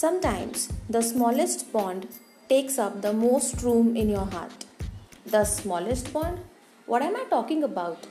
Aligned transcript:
Sometimes 0.00 0.72
the 0.88 1.02
smallest 1.02 1.70
bond 1.74 2.08
takes 2.48 2.78
up 2.78 3.02
the 3.02 3.12
most 3.12 3.62
room 3.62 3.94
in 3.94 4.08
your 4.08 4.24
heart. 4.24 4.64
The 5.26 5.44
smallest 5.44 6.10
bond? 6.14 6.38
What 6.86 7.02
am 7.02 7.16
I 7.16 7.24
talking 7.28 7.64
about? 7.64 8.06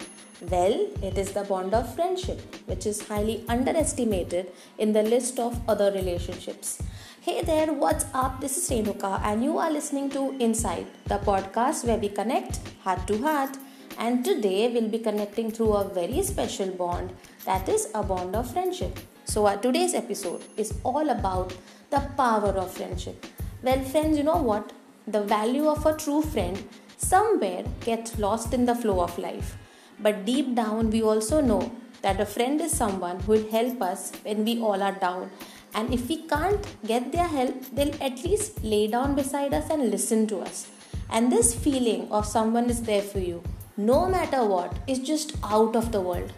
Well, 0.52 0.76
it 1.02 1.18
is 1.18 1.32
the 1.32 1.46
bond 1.46 1.74
of 1.74 1.96
friendship, 1.96 2.42
which 2.68 2.86
is 2.86 3.08
highly 3.08 3.44
underestimated 3.50 4.52
in 4.78 4.94
the 4.94 5.02
list 5.02 5.40
of 5.40 5.60
other 5.68 5.92
relationships. 5.92 6.80
Hey 7.22 7.42
there, 7.42 7.74
what's 7.74 8.06
up? 8.14 8.40
This 8.40 8.56
is 8.60 8.70
Renuka, 8.70 9.20
and 9.24 9.44
you 9.44 9.58
are 9.58 9.72
listening 9.72 10.12
to 10.12 10.38
Inside, 10.40 10.86
the 11.06 11.18
podcast 11.18 11.86
where 11.86 11.98
we 11.98 12.10
connect 12.10 12.60
heart 12.84 13.08
to 13.08 13.18
heart. 13.24 13.58
And 14.00 14.24
today 14.24 14.72
we'll 14.74 14.88
be 14.88 15.00
connecting 15.00 15.52
through 15.52 15.74
a 15.74 15.84
very 15.84 16.24
special 16.24 16.70
bond 16.70 17.14
that 17.44 17.68
is 17.68 17.90
a 17.94 18.02
bond 18.02 18.34
of 18.34 18.50
friendship. 18.50 18.98
So, 19.26 19.46
our 19.46 19.58
today's 19.58 19.94
episode 19.94 20.42
is 20.56 20.74
all 20.86 21.10
about 21.10 21.54
the 21.90 22.00
power 22.16 22.54
of 22.64 22.72
friendship. 22.72 23.26
Well, 23.62 23.84
friends, 23.84 24.18
you 24.18 24.24
know 24.24 24.42
what? 24.42 24.72
The 25.06 25.24
value 25.24 25.68
of 25.68 25.86
a 25.86 25.98
true 25.98 26.22
friend 26.22 26.64
somewhere 26.96 27.66
gets 27.82 28.18
lost 28.18 28.54
in 28.54 28.66
the 28.66 28.74
flow 28.74 29.02
of 29.02 29.20
life. 29.20 29.58
But 30.00 30.24
deep 30.24 30.56
down, 30.56 30.92
we 30.92 31.04
also 31.04 31.42
know 31.42 31.70
that 32.02 32.22
a 32.22 32.26
friend 32.26 32.62
is 32.62 32.72
someone 32.72 33.20
who 33.20 33.34
will 33.34 33.52
help 33.52 33.82
us 33.82 34.14
when 34.24 34.46
we 34.46 34.62
all 34.62 34.82
are 34.82 34.98
down. 34.98 35.30
And 35.76 35.94
if 35.94 36.08
we 36.08 36.26
can't 36.26 36.66
get 36.88 37.12
their 37.12 37.28
help, 37.28 37.66
they'll 37.74 38.02
at 38.02 38.24
least 38.24 38.64
lay 38.64 38.88
down 38.88 39.16
beside 39.16 39.54
us 39.54 39.70
and 39.70 39.92
listen 39.92 40.26
to 40.28 40.40
us. 40.40 40.70
And 41.10 41.30
this 41.30 41.54
feeling 41.54 42.10
of 42.12 42.26
someone 42.26 42.70
is 42.70 42.84
there 42.84 43.02
for 43.02 43.20
you, 43.20 43.44
no 43.80 43.98
matter 44.10 44.40
what 44.40 44.90
is 44.90 45.02
just 45.02 45.32
out 45.44 45.76
of 45.76 45.86
the 45.86 45.96
world 45.96 46.32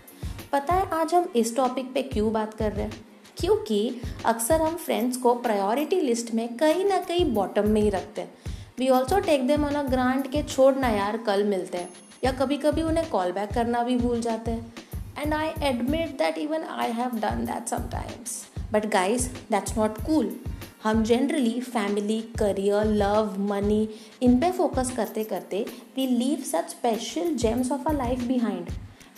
पता 0.52 0.74
है 0.74 0.90
आज 0.92 1.14
हम 1.14 1.32
इस 1.36 1.56
topic 1.56 1.94
पे 1.94 2.02
क्यों 2.02 2.34
बात 2.34 2.54
कर 2.54 2.72
रहे 2.72 2.86
हैं? 2.86 3.06
क्योंकि 3.38 4.02
अक्सर 4.26 4.62
हम 4.62 4.76
फ्रेंड्स 4.76 5.18
को 5.18 5.34
प्रायोरिटी 5.36 6.00
लिस्ट 6.02 6.34
में 6.34 6.58
कहीं 6.58 6.86
ना 6.86 6.98
कहीं 6.98 7.26
बॉटम 7.34 7.70
में 7.70 7.82
ही 7.82 7.90
रखते 7.90 8.22
हैं। 8.22 8.34
We 8.80 8.90
also 8.90 9.20
take 9.20 9.48
them 9.48 9.66
on 9.66 9.74
a 9.74 9.84
grant 9.84 10.32
के 10.32 10.44
छोड़ 10.44 10.76
ना 10.76 10.90
यार 10.90 11.18
कल 11.18 11.44
मिलते 11.44 11.78
हैं। 11.78 11.90
या 12.24 12.32
कभी 12.32 12.58
कभी 12.58 12.82
उन्हें 12.82 13.10
कॉल 13.10 13.32
बैक 13.32 13.54
करना 13.54 13.84
भी 13.84 13.98
भूल 13.98 14.22
जाते 14.22 14.52
हैं। 14.52 14.74
And 15.18 15.34
I 15.34 15.52
admit 15.64 16.18
that 16.18 16.38
even 16.38 16.64
I 16.64 16.92
have 16.92 17.20
done 17.20 17.46
that 17.46 17.68
sometimes 17.68 18.44
but 18.72 18.86
guys 18.86 19.30
that's 19.52 19.78
not 19.78 20.02
cool 20.02 20.36
हम 20.84 21.04
generally 21.04 21.62
family 21.62 22.22
career 22.22 22.86
love 22.86 23.36
money 23.40 23.90
इन 24.22 24.40
पे 24.40 24.52
फोकस 24.52 24.92
करते 24.92 25.24
करते 25.24 25.66
we 25.96 26.08
leave 26.08 26.44
such 26.44 26.70
special 26.70 27.36
gems 27.36 27.72
of 27.72 27.90
a 27.90 27.92
life 27.92 28.24
behind 28.24 28.70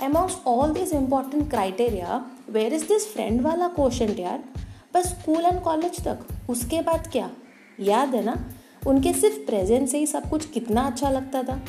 amongst 0.03 0.45
all 0.47 0.73
these 0.73 0.93
important 0.93 1.49
criteria 1.49 2.25
where 2.49 2.73
is 2.73 2.87
this 2.87 3.13
friend 3.13 3.41
वाला 3.41 3.67
question 3.67 4.15
यार? 4.19 4.43
बस 4.93 5.07
school 5.07 5.45
and 5.45 5.61
college 5.61 6.03
तक। 6.03 6.19
उसके 6.49 6.81
बाद 6.81 7.07
क्या? 7.07 7.31
याद 7.79 8.15
है 8.15 8.23
ना? 8.25 8.45
उनके 8.87 9.13
सिर्फ़ 9.13 9.35
प्रेजेंस 9.35 9.91
से 9.91 9.97
ही 9.97 10.07
सब 10.07 10.29
कुछ 10.29 10.45
कितना 10.45 10.81
अच्छा 10.81 11.09
लगता 11.09 11.43
था। 11.43 11.61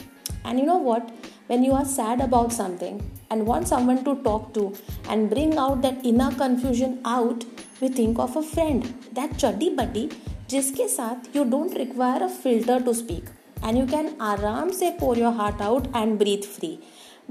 And 0.46 0.58
you 0.58 0.66
know 0.66 0.74
what 0.74 1.02
when 1.50 1.64
you 1.64 1.72
are 1.72 1.84
sad 1.84 2.22
about 2.22 2.50
something 2.50 3.02
and 3.29 3.45
want 3.45 3.67
someone 3.67 4.03
to 4.03 4.15
talk 4.23 4.53
to 4.53 4.73
and 5.09 5.29
bring 5.29 5.57
out 5.57 5.81
that 5.81 6.05
inner 6.05 6.31
confusion 6.43 6.99
out 7.05 7.45
we 7.81 7.89
think 7.89 8.19
of 8.19 8.35
a 8.35 8.43
friend 8.53 8.93
that 9.13 9.37
chuddy 9.43 9.75
buddy 9.81 10.09
जिसके 10.51 10.87
साथ 10.89 11.35
you 11.35 11.43
don't 11.45 11.77
require 11.79 12.23
a 12.23 12.29
filter 12.43 12.79
to 12.85 12.93
speak 13.01 13.25
and 13.63 13.77
you 13.77 13.85
can 13.85 14.09
आराम 14.29 14.71
से 14.77 14.89
pour 14.99 15.15
your 15.17 15.31
heart 15.41 15.61
out 15.61 15.87
and 16.01 16.17
breathe 16.21 16.45
free 16.53 16.79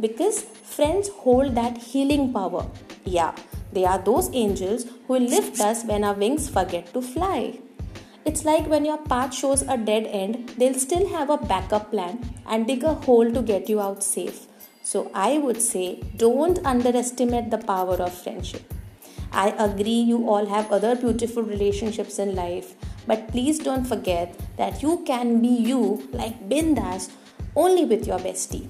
because 0.00 0.42
friends 0.74 1.08
hold 1.08 1.54
that 1.54 1.78
healing 1.78 2.32
power. 2.32 2.66
Yeah, 3.04 3.34
they 3.72 3.84
are 3.84 3.98
those 3.98 4.30
angels 4.32 4.86
who 5.06 5.18
lift 5.18 5.60
us 5.60 5.84
when 5.84 6.04
our 6.04 6.14
wings 6.14 6.48
forget 6.48 6.92
to 6.92 7.02
fly. 7.02 7.58
It's 8.24 8.44
like 8.44 8.66
when 8.68 8.84
your 8.84 8.98
path 8.98 9.34
shows 9.34 9.62
a 9.62 9.76
dead 9.76 10.06
end, 10.06 10.50
they'll 10.58 10.74
still 10.74 11.08
have 11.08 11.30
a 11.30 11.38
backup 11.38 11.90
plan 11.90 12.20
and 12.46 12.66
dig 12.66 12.84
a 12.84 12.94
hole 12.94 13.32
to 13.32 13.42
get 13.42 13.68
you 13.68 13.80
out 13.80 14.02
safe. 14.02 14.46
So 14.83 15.09
I 15.13 15.37
would 15.37 15.61
say 15.61 16.03
don't 16.17 16.59
underestimate 16.65 17.49
the 17.49 17.57
power 17.57 17.95
of 17.95 18.13
friendship. 18.13 18.73
I 19.31 19.51
agree 19.57 20.01
you 20.11 20.27
all 20.29 20.45
have 20.45 20.71
other 20.71 20.95
beautiful 20.95 21.41
relationships 21.41 22.19
in 22.19 22.35
life, 22.35 22.75
but 23.07 23.29
please 23.29 23.59
don't 23.59 23.85
forget 23.85 24.37
that 24.57 24.83
you 24.83 25.01
can 25.05 25.41
be 25.41 25.47
you 25.47 26.07
like 26.11 26.49
Bindas 26.49 27.09
only 27.55 27.85
with 27.85 28.05
your 28.05 28.19
bestie. 28.19 28.67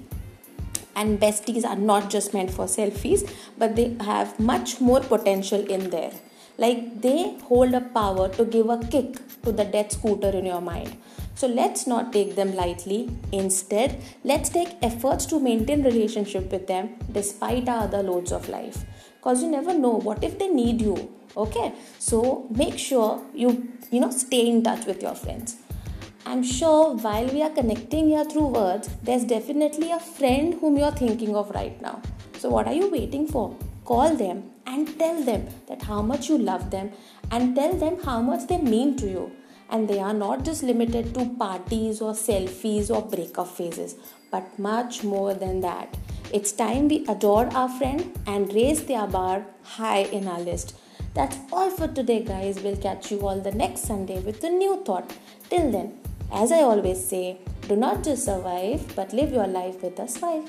And 0.95 1.19
besties 1.19 1.65
are 1.65 1.75
not 1.75 2.11
just 2.11 2.31
meant 2.31 2.51
for 2.51 2.65
selfies 2.65 3.27
but 3.57 3.75
they 3.75 3.97
have 3.99 4.39
much 4.39 4.79
more 4.79 4.99
potential 4.99 5.65
in 5.65 5.89
there. 5.89 6.13
Like 6.59 7.01
they 7.01 7.39
hold 7.45 7.73
a 7.73 7.81
power 7.81 8.29
to 8.29 8.45
give 8.45 8.69
a 8.69 8.77
kick 8.77 9.15
to 9.41 9.51
the 9.51 9.65
dead 9.65 9.91
scooter 9.91 10.29
in 10.29 10.45
your 10.45 10.61
mind 10.61 10.95
so 11.35 11.47
let's 11.47 11.87
not 11.87 12.11
take 12.13 12.35
them 12.35 12.55
lightly 12.55 13.09
instead 13.31 14.01
let's 14.23 14.49
take 14.49 14.77
efforts 14.81 15.25
to 15.25 15.39
maintain 15.39 15.83
relationship 15.83 16.51
with 16.51 16.67
them 16.67 16.95
despite 17.11 17.67
our 17.67 17.83
other 17.83 18.03
loads 18.03 18.31
of 18.31 18.47
life 18.49 18.85
because 19.17 19.41
you 19.41 19.49
never 19.49 19.73
know 19.73 19.95
what 20.07 20.23
if 20.23 20.37
they 20.39 20.47
need 20.47 20.81
you 20.81 20.95
okay 21.35 21.73
so 21.99 22.47
make 22.63 22.77
sure 22.77 23.21
you 23.33 23.67
you 23.91 23.99
know 23.99 24.11
stay 24.11 24.47
in 24.47 24.63
touch 24.63 24.85
with 24.85 25.01
your 25.01 25.15
friends 25.15 25.57
I'm 26.25 26.41
sure 26.41 26.95
while 26.95 27.27
we 27.27 27.41
are 27.43 27.49
connecting 27.49 28.07
here 28.07 28.23
through 28.23 28.47
words, 28.47 28.89
there's 29.03 29.25
definitely 29.25 29.91
a 29.91 29.99
friend 29.99 30.53
whom 30.53 30.77
you're 30.77 30.91
thinking 30.91 31.35
of 31.35 31.49
right 31.51 31.79
now. 31.81 32.01
So, 32.39 32.49
what 32.49 32.65
are 32.65 32.73
you 32.73 32.89
waiting 32.89 33.27
for? 33.27 33.57
Call 33.83 34.15
them 34.15 34.51
and 34.65 34.97
tell 34.97 35.21
them 35.21 35.47
that 35.67 35.83
how 35.83 36.01
much 36.01 36.29
you 36.29 36.37
love 36.37 36.71
them 36.71 36.91
and 37.29 37.53
tell 37.53 37.73
them 37.73 38.01
how 38.03 38.21
much 38.21 38.47
they 38.47 38.57
mean 38.57 38.95
to 38.97 39.09
you. 39.09 39.31
And 39.73 39.89
they 39.89 39.99
are 39.99 40.13
not 40.13 40.45
just 40.45 40.63
limited 40.63 41.13
to 41.15 41.25
parties 41.37 41.99
or 41.99 42.13
selfies 42.13 42.89
or 42.89 43.01
breakup 43.01 43.47
phases, 43.47 43.95
but 44.31 44.57
much 44.57 45.03
more 45.03 45.33
than 45.33 45.59
that. 45.61 45.97
It's 46.31 46.51
time 46.51 46.87
we 46.87 47.05
adore 47.07 47.47
our 47.47 47.69
friend 47.69 48.17
and 48.27 48.53
raise 48.53 48.83
their 48.85 49.07
bar 49.07 49.45
high 49.63 50.03
in 50.17 50.27
our 50.27 50.39
list. 50.39 50.75
That's 51.15 51.37
all 51.51 51.71
for 51.71 51.87
today, 51.87 52.23
guys. 52.23 52.59
We'll 52.59 52.77
catch 52.77 53.11
you 53.11 53.27
all 53.27 53.39
the 53.39 53.51
next 53.51 53.81
Sunday 53.81 54.19
with 54.19 54.43
a 54.43 54.49
new 54.49 54.83
thought. 54.85 55.11
Till 55.49 55.71
then, 55.71 55.99
as 56.31 56.51
I 56.51 56.61
always 56.61 57.03
say, 57.03 57.39
do 57.67 57.75
not 57.75 58.03
just 58.03 58.25
survive, 58.25 58.95
but 58.95 59.11
live 59.13 59.31
your 59.31 59.47
life 59.47 59.81
with 59.81 59.99
a 59.99 60.07
smile. 60.07 60.47